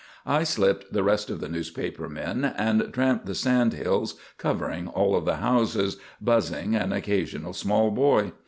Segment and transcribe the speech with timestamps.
[0.25, 5.35] I slipped the rest of the newspaper men and tramped the sandhills "covering" all the
[5.35, 8.31] houses, "buzzing" an occasional small boy.